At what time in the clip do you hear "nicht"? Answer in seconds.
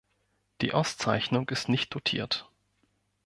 1.69-1.93